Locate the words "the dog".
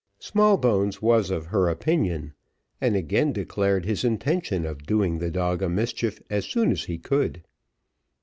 5.19-5.61